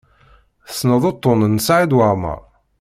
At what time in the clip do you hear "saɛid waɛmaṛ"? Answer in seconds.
1.65-2.41